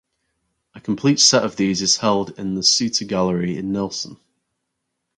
[0.73, 4.17] A complete set of these is held in the Suter Gallery in Nelson.